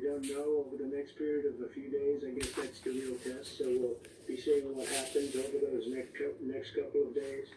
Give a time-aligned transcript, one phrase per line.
[0.00, 2.24] We don't know over the next period of a few days.
[2.24, 3.58] I guess that's the real test.
[3.58, 7.48] So we'll be seeing what happens over those next next couple of days.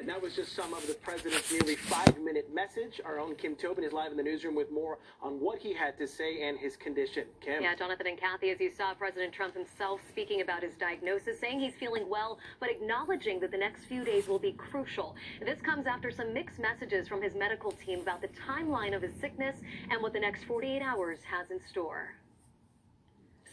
[0.00, 3.00] And that was just some of the president's nearly five minute message.
[3.04, 5.98] Our own Kim Tobin is live in the newsroom with more on what he had
[5.98, 7.24] to say and his condition.
[7.40, 7.62] Kim.
[7.62, 11.58] Yeah, Jonathan and Kathy, as you saw President Trump himself speaking about his diagnosis, saying
[11.58, 15.16] he's feeling well, but acknowledging that the next few days will be crucial.
[15.44, 19.12] This comes after some mixed messages from his medical team about the timeline of his
[19.20, 19.56] sickness
[19.90, 22.14] and what the next 48 hours has in store.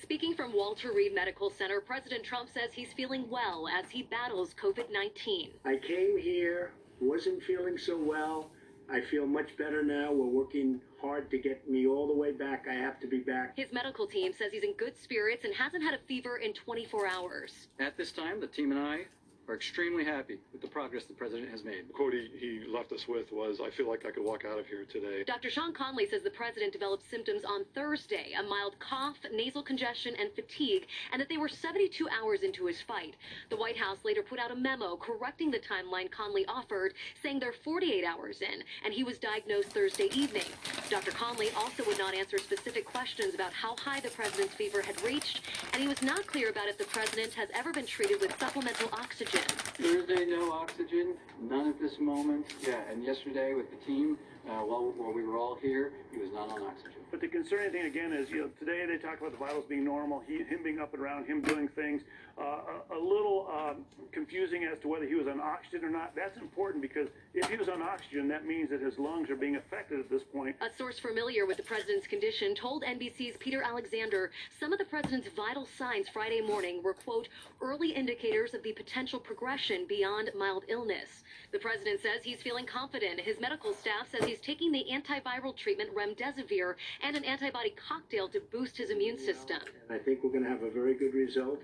[0.06, 4.54] Speaking from Walter Reed Medical Center, President Trump says he's feeling well as he battles
[4.54, 5.50] COVID 19.
[5.66, 8.52] I came here, wasn't feeling so well.
[8.88, 10.12] I feel much better now.
[10.12, 12.68] We're working hard to get me all the way back.
[12.70, 13.58] I have to be back.
[13.58, 17.08] His medical team says he's in good spirits and hasn't had a fever in 24
[17.08, 17.70] hours.
[17.80, 19.06] At this time, the team and I
[19.48, 21.88] are extremely happy with the progress the president has made.
[21.88, 24.58] The quote he, he left us with was, I feel like I could walk out
[24.58, 25.24] of here today.
[25.26, 25.50] Dr.
[25.50, 30.32] Sean Conley says the president developed symptoms on Thursday a mild cough, nasal congestion, and
[30.34, 33.16] fatigue, and that they were 72 hours into his fight.
[33.50, 37.54] The White House later put out a memo correcting the timeline Conley offered, saying they're
[37.54, 40.46] 48 hours in, and he was diagnosed Thursday evening.
[40.90, 41.12] Dr.
[41.12, 45.42] Conley also would not answer specific questions about how high the president's fever had reached,
[45.74, 48.90] and he was not clear about if the president has ever been treated with supplemental
[48.94, 49.35] oxygen.
[49.36, 52.46] Thursday, no oxygen, none at this moment.
[52.62, 56.32] Yeah, and yesterday with the team, uh, while, while we were all here, he was
[56.34, 57.05] not on oxygen.
[57.12, 59.84] But the concerning thing again is, you know, today they talk about the vitals being
[59.84, 62.02] normal, he, him being up and around, him doing things.
[62.38, 62.60] Uh,
[62.92, 66.14] a, a little um, confusing as to whether he was on oxygen or not.
[66.18, 69.56] That's important because if he was on oxygen, that means that his lungs are being
[69.56, 70.54] affected at this point.
[70.60, 75.30] A source familiar with the president's condition told NBC's Peter Alexander some of the president's
[75.30, 77.30] vital signs Friday morning were, quote,
[77.62, 81.24] early indicators of the potential progression beyond mild illness.
[81.54, 83.22] The president says he's feeling confident.
[83.22, 88.40] His medical staff says he's taking the antiviral treatment remdesivir and an antibody cocktail to
[88.52, 89.60] boost his immune system.
[89.90, 91.62] And I think we're going to have a very good result.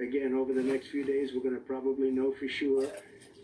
[0.00, 2.86] Again, over the next few days, we're going to probably know for sure.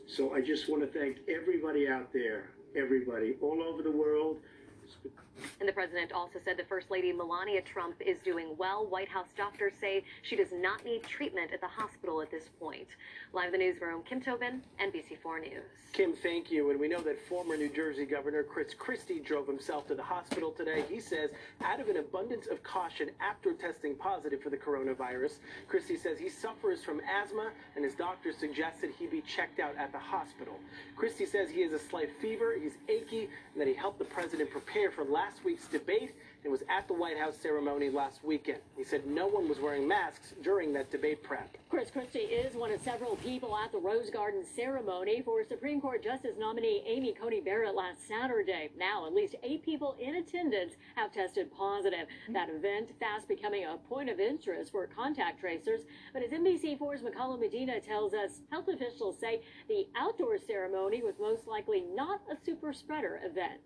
[0.06, 4.40] So I just want to thank everybody out there, everybody, all over the world.
[5.60, 8.86] And the president also said the First Lady Melania Trump is doing well.
[8.86, 12.88] White House doctors say she does not need treatment at the hospital at this point.
[13.32, 15.64] Live in the newsroom, Kim Tobin, NBC4 News.
[15.92, 16.70] Kim, thank you.
[16.70, 20.50] And we know that former New Jersey Governor Chris Christie drove himself to the hospital
[20.50, 20.84] today.
[20.88, 21.30] He says,
[21.64, 26.28] out of an abundance of caution after testing positive for the coronavirus, Christie says he
[26.28, 30.60] suffers from asthma and his doctor suggested he be checked out at the hospital.
[30.96, 34.50] Christie says he has a slight fever, he's achy, and that he helped the president
[34.50, 36.14] prepare for last week's debate
[36.46, 38.60] and was at the White House ceremony last weekend.
[38.76, 41.56] He said no one was wearing masks during that debate prep.
[41.68, 46.04] Chris Christie is one of several people at the Rose Garden ceremony for Supreme Court
[46.04, 48.70] Justice nominee Amy Coney Barrett last Saturday.
[48.78, 52.06] Now, at least eight people in attendance have tested positive.
[52.32, 55.80] That event fast becoming a point of interest for contact tracers.
[56.12, 61.48] But as NBC4's Mekahlo Medina tells us, health officials say the outdoor ceremony was most
[61.48, 63.60] likely not a super spreader event.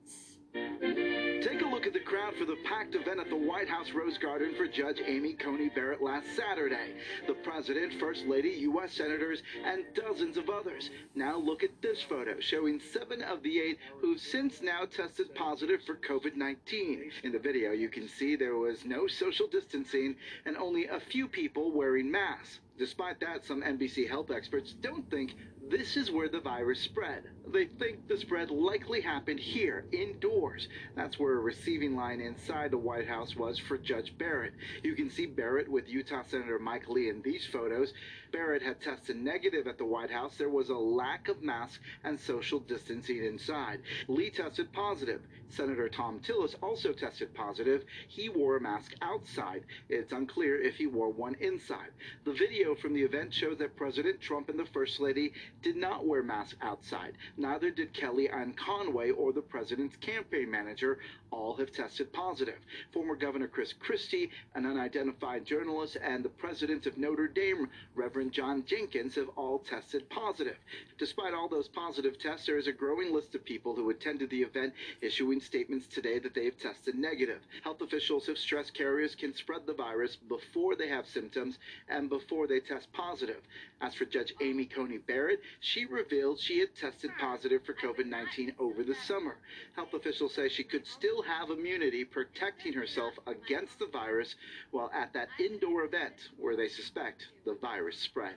[0.52, 4.18] Take a look at the crowd for the packed event at the White House Rose
[4.18, 6.94] Garden for Judge Amy Coney Barrett last Saturday.
[7.26, 8.92] The President, First Lady, U.S.
[8.92, 10.90] Senators, and dozens of others.
[11.14, 15.82] Now look at this photo showing seven of the eight who've since now tested positive
[15.84, 17.10] for COVID 19.
[17.22, 21.28] In the video, you can see there was no social distancing and only a few
[21.28, 22.60] people wearing masks.
[22.78, 25.34] Despite that, some NBC health experts don't think
[25.70, 27.22] this is where the virus spread.
[27.52, 30.68] They think the spread likely happened here, indoors.
[30.96, 34.52] That's where a receiving line inside the White House was for Judge Barrett.
[34.82, 37.92] You can see Barrett with Utah Senator Mike Lee in these photos.
[38.32, 40.36] Barrett had tested negative at the White House.
[40.36, 43.80] There was a lack of masks and social distancing inside.
[44.08, 45.22] Lee tested positive.
[45.52, 47.84] Senator Thom Tillis also tested positive.
[48.08, 49.64] He wore a mask outside.
[49.88, 51.90] It's unclear if he wore one inside.
[52.24, 56.06] The video from the event shows that President Trump and the First Lady did not
[56.06, 57.14] wear masks outside.
[57.36, 60.98] Neither did Kellyanne Conway or the president's campaign manager.
[61.30, 62.58] All have tested positive.
[62.92, 68.64] Former Governor Chris Christie, an unidentified journalist, and the president of Notre Dame, Reverend John
[68.66, 70.56] Jenkins, have all tested positive.
[70.98, 74.42] Despite all those positive tests, there is a growing list of people who attended the
[74.42, 77.40] event issuing statements today that they have tested negative.
[77.62, 81.58] Health officials have stressed carriers can spread the virus before they have symptoms
[81.88, 83.40] and before they test positive.
[83.80, 88.54] As for Judge Amy Coney Barrett, she revealed she had tested positive for COVID 19
[88.58, 89.36] over the summer.
[89.76, 94.34] Health officials say she could still have immunity protecting herself against the virus
[94.70, 98.36] while at that indoor event where they suspect the virus spread.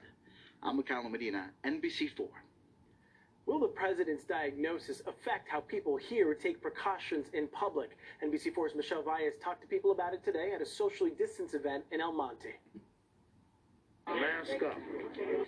[0.62, 2.43] I'm Mekahlo Medina, NBC4.
[3.46, 7.98] Will the president's diagnosis affect how people here take precautions in public?
[8.24, 12.00] NBC4's Michelle Valles talked to people about it today at a socially distanced event in
[12.00, 12.56] El Monte.
[14.08, 14.78] Mask up.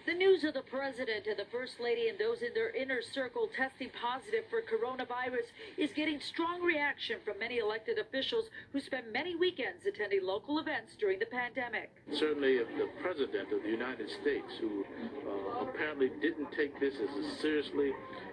[0.05, 3.49] The news of the president and the first lady and those in their inner circle
[3.55, 9.35] testing positive for coronavirus is getting strong reaction from many elected officials who spent many
[9.35, 11.91] weekends attending local events during the pandemic.
[12.13, 14.85] Certainly, if the president of the United States, who
[15.27, 17.91] uh, apparently didn't take this as seriously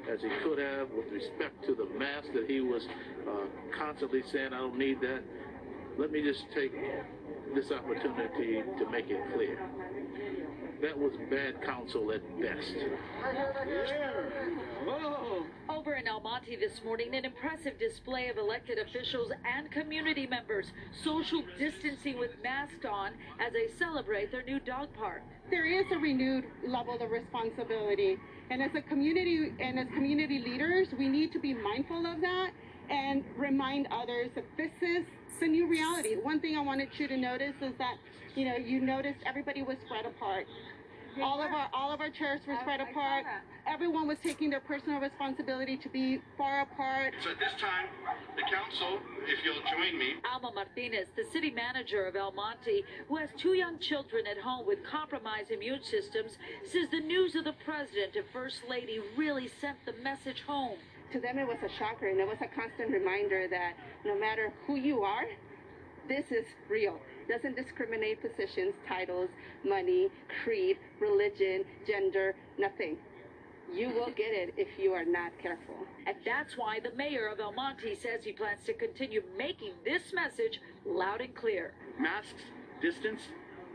[0.09, 2.87] as he could have with respect to the mask that he was
[3.29, 3.47] uh,
[3.77, 5.23] constantly saying, I don't need that.
[5.99, 6.73] Let me just take
[7.55, 9.59] this opportunity to make it clear.
[10.81, 12.75] That was bad counsel at best.
[14.89, 15.47] Oh.
[15.69, 20.67] Over in El Monte this morning, an impressive display of elected officials and community members.
[21.05, 25.23] Social distancing with masks on as they celebrate their new dog park.
[25.51, 28.17] There is a renewed level of responsibility,
[28.51, 32.51] and as a community and as community leaders, we need to be mindful of that
[32.91, 35.05] and remind others that this is
[35.41, 36.15] a new reality.
[36.15, 37.97] One thing I wanted you to notice is that,
[38.37, 40.47] you know, you noticed everybody was spread apart.
[41.21, 43.27] All of our all of our chairs were spread apart.
[43.67, 47.13] Everyone was taking their personal responsibility to be far apart.
[47.23, 47.87] So at this time,
[48.35, 50.15] the council, if you'll join me.
[50.33, 54.67] Alma Martinez, the city manager of El Monte, who has two young children at home
[54.67, 59.85] with compromised immune systems, says the news of the president and first lady really sent
[59.85, 60.79] the message home.
[61.13, 63.75] To them, it was a shocker, and it was a constant reminder that
[64.05, 65.27] no matter who you are,
[66.09, 66.99] this is real
[67.29, 69.29] It doesn't discriminate positions, titles,
[69.65, 70.09] money,
[70.43, 72.97] creed, religion, gender, nothing.
[73.73, 75.77] You will get it if you are not careful.
[76.07, 80.13] And that's why the mayor of El Monte says he plans to continue making this
[80.15, 81.73] message loud and clear.
[82.01, 82.43] Masks,
[82.81, 83.21] distance,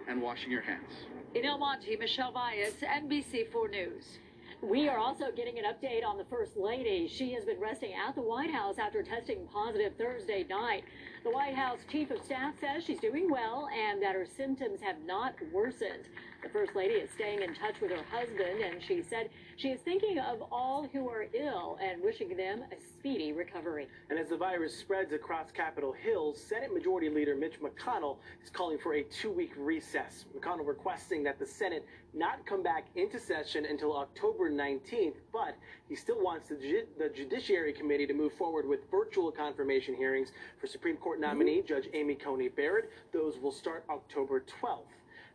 [0.07, 0.91] and washing your hands.
[1.35, 4.19] In El Monte, Michelle Valles, NBC4 News.
[4.63, 7.07] We are also getting an update on the First Lady.
[7.07, 10.83] She has been resting at the White House after testing positive Thursday night.
[11.23, 14.95] The White House Chief of Staff says she's doing well and that her symptoms have
[15.05, 16.09] not worsened.
[16.41, 19.81] The First Lady is staying in touch with her husband, and she said she is
[19.81, 23.87] thinking of all who are ill and wishing them a speedy recovery.
[24.09, 28.77] And as the virus spreads across Capitol Hill, Senate Majority Leader Mitch McConnell is calling
[28.77, 30.25] for a two week recess.
[30.35, 31.85] McConnell requesting that the Senate
[32.17, 35.55] not come back into session until October 19th, but
[35.87, 40.67] he still wants the, the Judiciary Committee to move forward with virtual confirmation hearings for
[40.67, 41.67] Supreme Court nominee mm-hmm.
[41.67, 42.89] Judge Amy Coney Barrett.
[43.13, 44.81] Those will start October 12th.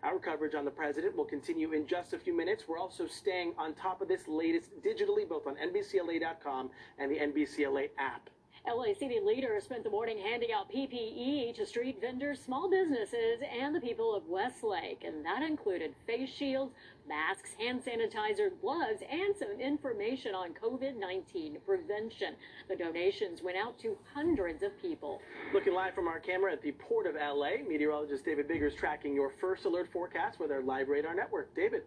[0.03, 2.65] Our coverage on the president will continue in just a few minutes.
[2.67, 7.91] We're also staying on top of this latest digitally, both on NBCLA.com and the NBCLA
[7.99, 8.29] app.
[8.67, 13.75] LA City leaders spent the morning handing out PPE to street vendors, small businesses, and
[13.75, 15.03] the people of Westlake.
[15.05, 16.73] And that included face shields,
[17.09, 22.35] masks, hand sanitizer, gloves, and some information on COVID 19 prevention.
[22.69, 25.21] The donations went out to hundreds of people.
[25.53, 29.33] Looking live from our camera at the Port of LA, meteorologist David Biggar's tracking your
[29.41, 31.53] first alert forecast with our live radar network.
[31.57, 31.83] David.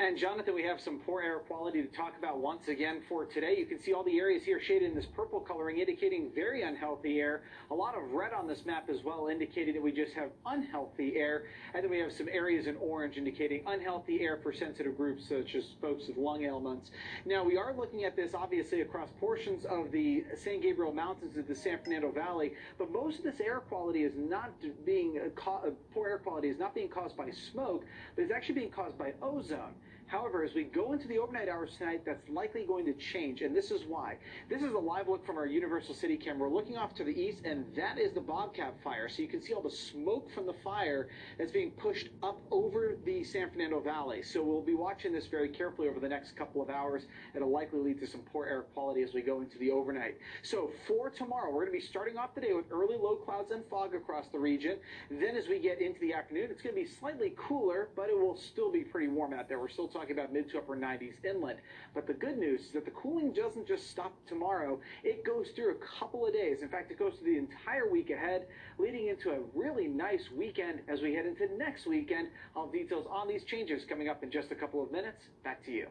[0.00, 3.56] And Jonathan, we have some poor air quality to talk about once again for today.
[3.58, 7.18] You can see all the areas here shaded in this purple coloring indicating very unhealthy
[7.18, 7.42] air.
[7.72, 11.16] A lot of red on this map as well indicating that we just have unhealthy
[11.16, 11.46] air.
[11.74, 15.56] And then we have some areas in orange indicating unhealthy air for sensitive groups such
[15.56, 16.92] as folks with lung ailments.
[17.26, 21.48] Now we are looking at this obviously across portions of the San Gabriel Mountains of
[21.48, 24.52] the San Fernando Valley, but most of this air quality is not
[24.86, 28.96] being, poor air quality is not being caused by smoke, but it's actually being caused
[28.96, 29.74] by ozone.
[30.08, 33.54] However, as we go into the overnight hours tonight, that's likely going to change, and
[33.54, 34.16] this is why.
[34.48, 36.48] This is a live look from our Universal City camera.
[36.48, 39.10] We're looking off to the east, and that is the Bobcat fire.
[39.10, 42.96] So you can see all the smoke from the fire that's being pushed up over
[43.04, 44.22] the San Fernando Valley.
[44.22, 47.04] So we'll be watching this very carefully over the next couple of hours.
[47.34, 50.16] It'll likely lead to some poor air quality as we go into the overnight.
[50.42, 53.50] So for tomorrow, we're going to be starting off the day with early low clouds
[53.50, 54.78] and fog across the region.
[55.10, 58.18] Then as we get into the afternoon, it's going to be slightly cooler, but it
[58.18, 59.58] will still be pretty warm out there.
[59.58, 61.58] We're still talking about mid to upper 90s inland.
[61.94, 64.80] But the good news is that the cooling doesn't just stop tomorrow.
[65.04, 66.62] It goes through a couple of days.
[66.62, 68.46] In fact, it goes through the entire week ahead,
[68.78, 72.28] leading into a really nice weekend as we head into next weekend.
[72.56, 75.22] I'll details on these changes coming up in just a couple of minutes.
[75.44, 75.88] Back to you.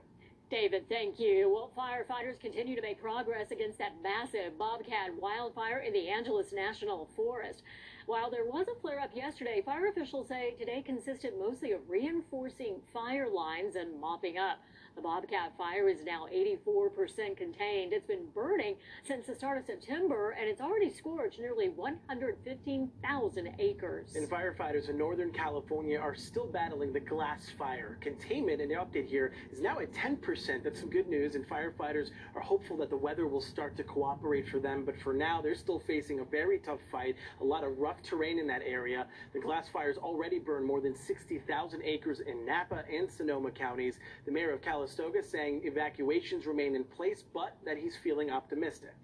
[0.50, 1.50] David, thank you.
[1.54, 7.10] Well, firefighters continue to make progress against that massive bobcat wildfire in the Angeles National
[7.18, 7.64] Forest.
[8.06, 12.76] While there was a flare up yesterday, fire officials say today consisted mostly of reinforcing
[12.94, 14.60] fire lines and mopping up.
[14.98, 17.94] The Bobcat fire is now 84% contained.
[17.94, 24.16] It's been burning since the start of September, and it's already scorched nearly 115,000 acres.
[24.16, 28.00] And firefighters in Northern California are still battling the glass fire.
[28.02, 30.64] Containment, and the update here, is now at 10%.
[30.64, 34.50] That's some good news, and firefighters are hopeful that the weather will start to cooperate
[34.50, 34.84] for them.
[34.84, 38.40] But for now, they're still facing a very tough fight, a lot of rough terrain
[38.40, 39.06] in that area.
[39.34, 44.00] The glass fires already burned more than 60,000 acres in Napa and Sonoma counties.
[44.26, 48.96] The mayor of Calistoga saying evacuations remain in place, but that he's feeling optimistic.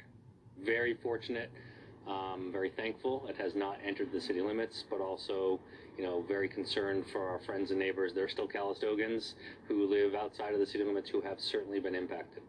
[0.64, 1.52] very fortunate,
[2.08, 3.26] um, very thankful.
[3.28, 5.60] It has not entered the city limits, but also,
[5.98, 8.14] you know, very concerned for our friends and neighbors.
[8.14, 9.34] There are still Calistogans
[9.68, 12.44] who live outside of the city limits who have certainly been impacted.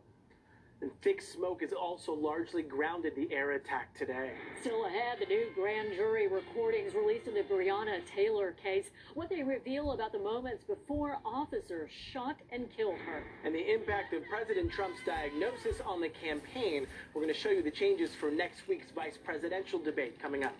[0.85, 4.33] And thick smoke has also largely grounded the air attack today.
[4.61, 8.91] Still ahead, the new grand jury recordings released in the Breonna Taylor case.
[9.15, 13.25] What they reveal about the moments before officers shot and killed her.
[13.47, 16.87] And the impact of President Trump's diagnosis on the campaign.
[17.15, 20.53] We're going to show you the changes for next week's vice presidential debate coming up.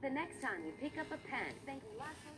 [0.00, 2.31] The next time you pick up a pen, think László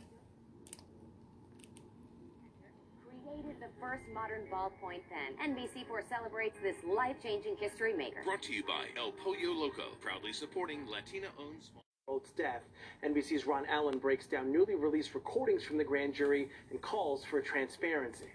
[3.35, 5.55] created the first modern ballpoint pen.
[5.55, 8.23] NBC4 celebrates this life-changing history maker.
[8.25, 11.83] Brought to you by El Pollo Loco, proudly supporting Latina-owned small.
[12.07, 12.61] World's death.
[13.03, 17.41] NBC's Ron Allen breaks down newly released recordings from the grand jury and calls for
[17.41, 18.29] transparency.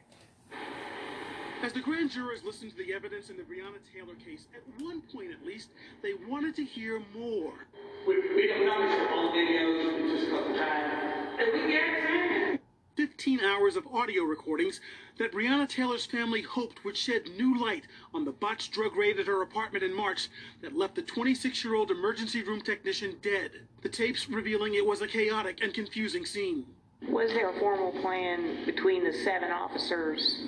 [1.62, 5.01] As the grand jurors listened to the evidence in the Breonna Taylor case, at one
[5.01, 5.70] point at least,
[6.01, 7.53] they wanted to hear more.
[8.08, 11.39] We, we don't know all videos, we just got the time.
[11.39, 12.59] And we get it.
[13.00, 14.82] 15 hours of audio recordings
[15.18, 19.25] that Breonna Taylor's family hoped would shed new light on the botched drug raid at
[19.25, 20.27] her apartment in March
[20.62, 23.51] that left the 26 year old emergency room technician dead.
[23.84, 26.65] The tapes revealing it was a chaotic and confusing scene.
[27.08, 30.41] Was there a formal plan between the seven officers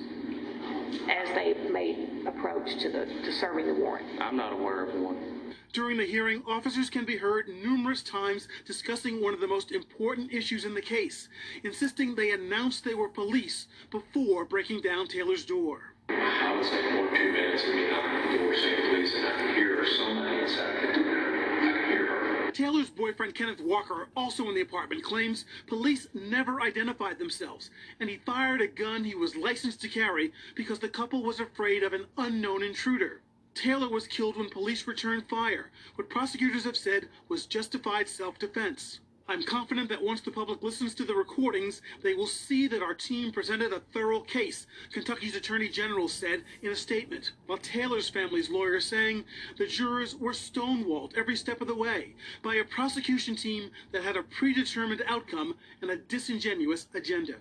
[1.10, 4.22] as they made approach to the to serving the warrant?
[4.22, 5.41] I'm not aware of one.
[5.74, 10.34] During the hearing, officers can be heard numerous times discussing one of the most important
[10.34, 11.30] issues in the case,
[11.64, 15.94] insisting they announced they were police before breaking down Taylor's door.
[16.10, 19.32] I would say one or two minutes knocking on the door saying please, and I
[19.38, 21.64] could hear inside could do that.
[21.64, 22.52] I could hear her.
[22.52, 27.70] Taylor's boyfriend Kenneth Walker, also in the apartment, claims police never identified themselves,
[28.02, 31.82] and he fired a gun he was licensed to carry because the couple was afraid
[31.82, 33.22] of an unknown intruder.
[33.54, 39.00] Taylor was killed when police returned fire, what prosecutors have said was justified self defense.
[39.28, 42.94] I'm confident that once the public listens to the recordings, they will see that our
[42.94, 48.50] team presented a thorough case, Kentucky's Attorney General said in a statement, while Taylor's family's
[48.50, 49.24] lawyer saying
[49.58, 54.18] the jurors were stonewalled every step of the way by a prosecution team that had
[54.18, 57.36] a predetermined outcome and a disingenuous agenda.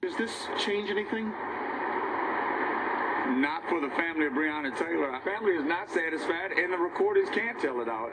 [0.00, 1.32] Does this change anything?
[3.34, 5.10] Not for the family of Breonna Taylor.
[5.10, 8.12] Our family is not satisfied, and the recordings can't tell it all.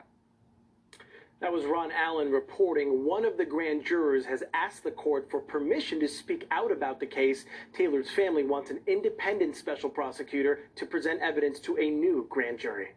[1.42, 3.06] That was Ron Allen reporting.
[3.06, 7.00] One of the grand jurors has asked the court for permission to speak out about
[7.00, 7.46] the case.
[7.72, 12.90] Taylor's family wants an independent special prosecutor to present evidence to a new grand jury.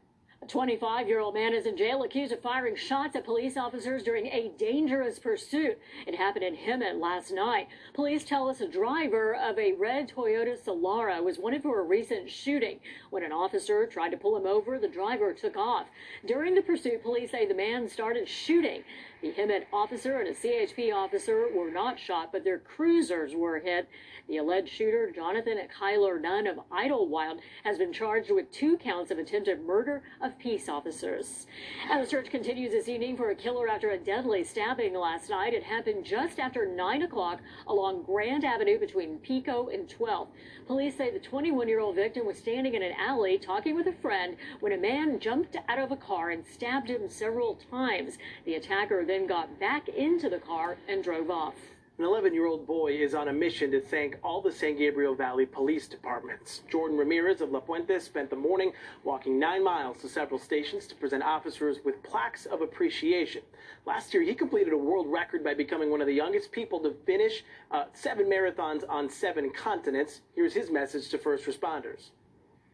[0.45, 4.03] A 25 year old man is in jail accused of firing shots at police officers
[4.03, 5.79] during a dangerous pursuit.
[6.07, 7.69] It happened in Hemet last night.
[7.95, 12.31] Police tell us a driver of a red Toyota Solara was wanted for a recent
[12.31, 12.79] shooting.
[13.09, 15.87] When an officer tried to pull him over, the driver took off.
[16.27, 18.85] During the pursuit, police say the man started shooting.
[19.25, 23.89] The Hemet officer and a CHP officer were not shot, but their cruisers were hit.
[24.29, 29.19] The alleged shooter, Jonathan Kyler Nunn of Idyllwild, has been charged with two counts of
[29.19, 31.47] attempted murder of peace officers.
[31.91, 35.55] And the search continues this evening for a killer after a deadly stabbing last night.
[35.55, 40.29] It happened just after 9 o'clock along Grand Avenue between Pico and 12th.
[40.67, 43.93] Police say the 21 year old victim was standing in an alley talking with a
[43.93, 48.19] friend when a man jumped out of a car and stabbed him several times.
[48.45, 51.55] The attacker then got back into the car and drove off.
[51.99, 55.15] An 11 year old boy is on a mission to thank all the San Gabriel
[55.15, 56.63] Valley police departments.
[56.69, 58.73] Jordan Ramirez of La Puente spent the morning
[59.05, 63.43] walking nine miles to several stations to present officers with plaques of appreciation.
[63.87, 66.97] Last year, he completed a world record by becoming one of the youngest people to
[67.07, 70.23] finish uh, seven marathons on seven continents.
[70.35, 72.11] Here's his message to first responders.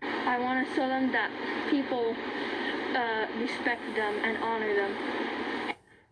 [0.02, 1.30] I want to show them that
[1.70, 2.16] people
[2.96, 5.29] uh, respect them and honor them.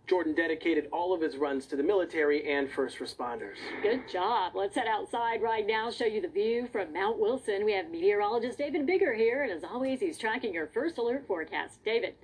[0.09, 3.57] Jordan dedicated all of his runs to the military and first responders.
[3.83, 4.53] Good job.
[4.55, 7.65] Let's head outside right now, show you the view from Mount Wilson.
[7.65, 11.85] We have meteorologist David Biggar here, and as always, he's tracking your first alert forecast.
[11.85, 12.15] David.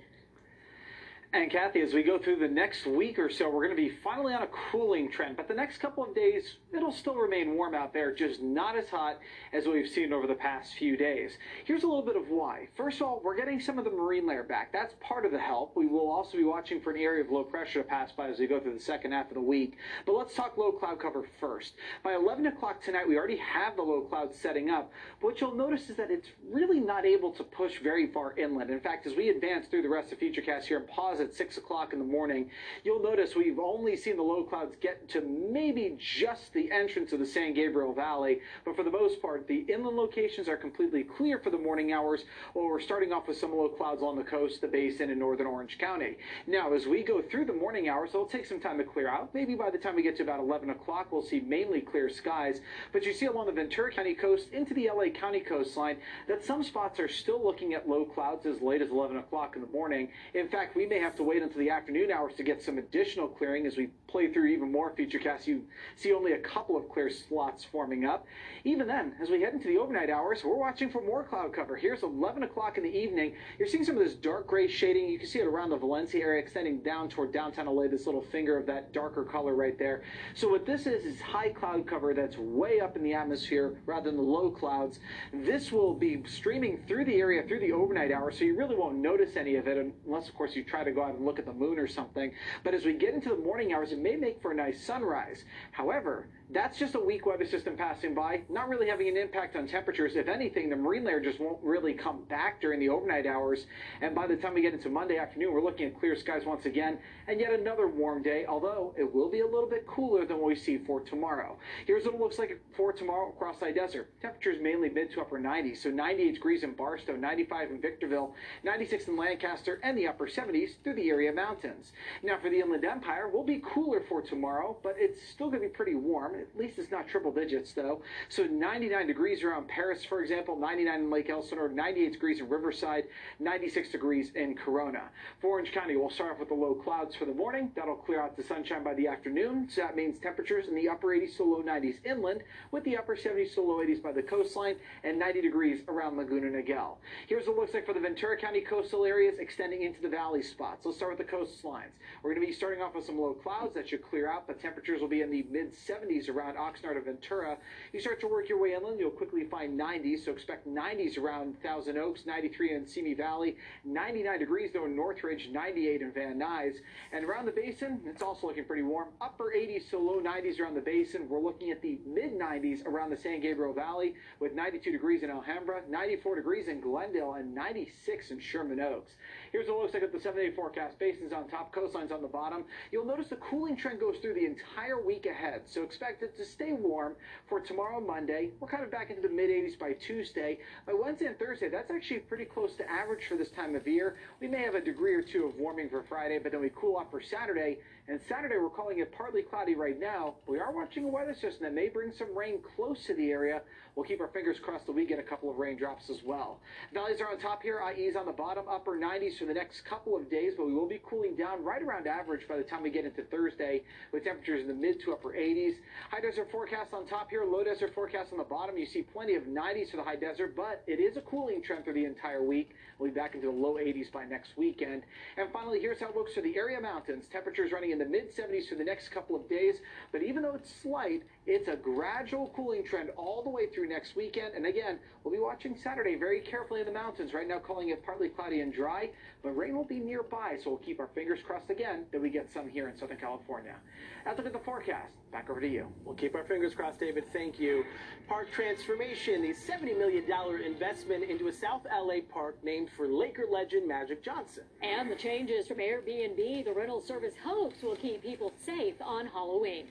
[1.35, 3.93] And Kathy, as we go through the next week or so, we're going to be
[4.01, 5.35] finally on a cooling trend.
[5.35, 8.87] But the next couple of days, it'll still remain warm out there, just not as
[8.87, 9.19] hot
[9.51, 11.37] as we've seen over the past few days.
[11.65, 12.69] Here's a little bit of why.
[12.77, 14.71] First of all, we're getting some of the marine layer back.
[14.71, 15.75] That's part of the help.
[15.75, 18.39] We will also be watching for an area of low pressure to pass by as
[18.39, 19.75] we go through the second half of the week.
[20.05, 21.73] But let's talk low cloud cover first.
[22.01, 24.89] By 11 o'clock tonight, we already have the low clouds setting up.
[25.19, 28.69] But what you'll notice is that it's really not able to push very far inland.
[28.69, 31.57] In fact, as we advance through the rest of Futurecast here and pause at 6
[31.57, 32.49] o'clock in the morning,
[32.83, 37.19] you'll notice we've only seen the low clouds get to maybe just the entrance of
[37.19, 41.39] the San Gabriel Valley, but for the most part, the inland locations are completely clear
[41.39, 44.61] for the morning hours, while we're starting off with some low clouds along the coast,
[44.61, 46.17] the basin, and northern Orange County.
[46.47, 49.33] Now, as we go through the morning hours, it'll take some time to clear out.
[49.33, 52.61] Maybe by the time we get to about 11 o'clock, we'll see mainly clear skies,
[52.93, 56.63] but you see along the Ventura County coast into the LA County coastline that some
[56.63, 60.09] spots are still looking at low clouds as late as 11 o'clock in the morning.
[60.33, 63.27] In fact, we may have to wait until the afternoon hours to get some additional
[63.27, 65.45] clearing as we play through even more Futurecasts.
[65.45, 65.63] You
[65.95, 68.25] see only a couple of clear slots forming up.
[68.63, 71.75] Even then, as we head into the overnight hours, we're watching for more cloud cover.
[71.75, 73.33] Here's 11 o'clock in the evening.
[73.59, 75.09] You're seeing some of this dark gray shading.
[75.09, 78.21] You can see it around the Valencia area, extending down toward downtown LA, this little
[78.21, 80.03] finger of that darker color right there.
[80.33, 84.09] So what this is, is high cloud cover that's way up in the atmosphere rather
[84.09, 84.99] than the low clouds.
[85.33, 88.95] This will be streaming through the area through the overnight hours, so you really won't
[88.95, 91.45] notice any of it unless, of course, you try to go out and look at
[91.45, 92.31] the moon or something.
[92.63, 95.43] But as we get into the morning hours, it may make for a nice sunrise.
[95.71, 99.67] However, that's just a weak weather system passing by, not really having an impact on
[99.67, 100.15] temperatures.
[100.15, 103.65] If anything, the marine layer just won't really come back during the overnight hours.
[104.01, 106.65] And by the time we get into Monday afternoon, we're looking at clear skies once
[106.65, 110.37] again and yet another warm day, although it will be a little bit cooler than
[110.37, 111.57] what we see for tomorrow.
[111.87, 114.11] Here's what it looks like for tomorrow across the desert.
[114.21, 119.07] Temperatures mainly mid to upper 90s, so 98 degrees in Barstow, 95 in Victorville, 96
[119.07, 121.91] in Lancaster, and the upper 70s through the area mountains.
[122.21, 125.69] Now for the Inland Empire, we'll be cooler for tomorrow, but it's still going to
[125.69, 126.34] be pretty warm.
[126.39, 128.01] At least it's not triple digits though.
[128.29, 133.05] So 99 degrees around Perris, for example, 99 in Lake Elsinore, 98 degrees in Riverside,
[133.39, 135.03] 96 degrees in Corona.
[135.39, 137.71] For Orange County, we'll start off with the low clouds for the morning.
[137.75, 139.67] That'll clear out to sunshine by the afternoon.
[139.69, 143.15] So that means temperatures in the upper 80s to low 90s inland, with the upper
[143.15, 146.97] 70s to low 80s by the coastline, and 90 degrees around Laguna Niguel.
[147.27, 150.41] Here's what it looks like for the Ventura County coastal areas extending into the valley
[150.41, 150.85] spots.
[150.85, 151.91] Let's start with the coastlines.
[152.23, 154.59] We're going to be starting off with some low clouds that should clear out, but
[154.59, 157.57] temperatures will be in the mid 70s around Oxnard and Ventura.
[157.93, 161.61] You start to work your way inland, you'll quickly find 90s, so expect 90s around
[161.61, 166.75] Thousand Oaks, 93 in Simi Valley, 99 degrees though in Northridge, 98 in Van Nuys.
[167.11, 169.09] And around the basin, it's also looking pretty warm.
[169.21, 171.27] Upper 80s to low 90s around the basin.
[171.29, 175.29] We're looking at the mid 90s around the San Gabriel Valley with 92 degrees in
[175.29, 179.13] Alhambra, 94 degrees in Glendale, and 96 in Sherman Oaks.
[179.55, 180.99] Here's what it looks like at the 7 day forecast.
[180.99, 182.65] Basins on top, coastlines on the bottom.
[182.91, 186.43] You'll notice the cooling trend goes through the entire week ahead, so expect it to
[186.43, 187.15] stay warm
[187.47, 188.49] for tomorrow, Monday.
[188.59, 190.57] We're kind of back into the mid 80s by Tuesday.
[190.85, 194.17] By Wednesday and Thursday, that's actually pretty close to average for this time of year.
[194.41, 196.97] We may have a degree or two of warming for Friday, but then we cool
[196.97, 197.77] off for Saturday.
[198.09, 200.35] And Saturday, we're calling it partly cloudy right now.
[200.47, 203.61] We are watching a weather system that may bring some rain close to the area.
[203.95, 206.59] We'll keep our fingers crossed that we get a couple of raindrops as well.
[206.93, 210.17] Valleys are on top here, IEs on the bottom, upper 90s for the next couple
[210.17, 212.89] of days, but we will be cooling down right around average by the time we
[212.89, 215.75] get into Thursday with temperatures in the mid to upper 80s.
[216.09, 218.75] High desert forecast on top here, low desert forecast on the bottom.
[218.75, 221.83] You see plenty of 90s for the high desert, but it is a cooling trend
[221.83, 222.71] through the entire week.
[222.97, 225.03] We'll be back into the low 80s by next weekend.
[225.37, 227.25] And finally, here's how it looks for the area mountains.
[227.31, 229.75] Temperatures running in the mid 70s for the next couple of days,
[230.11, 234.15] but even though it's slight, it's a gradual cooling trend all the way through next
[234.15, 234.55] weekend.
[234.55, 237.33] And again, we'll be watching Saturday very carefully in the mountains.
[237.33, 239.11] Right now, calling it partly cloudy and dry,
[239.43, 242.51] but rain will be nearby, so we'll keep our fingers crossed again that we get
[242.51, 243.75] some here in Southern California.
[244.23, 245.13] That's a look at the forecast.
[245.31, 245.87] Back over to you.
[246.03, 247.25] We'll keep our fingers crossed, David.
[247.31, 247.85] Thank you.
[248.27, 250.25] Park transformation, the $70 million
[250.65, 254.63] investment into a South LA park named for Laker legend Magic Johnson.
[254.81, 259.87] And the changes from Airbnb, the rental service hopes will keep people safe on Halloween.